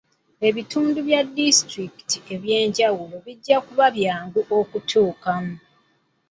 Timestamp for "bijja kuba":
3.25-3.85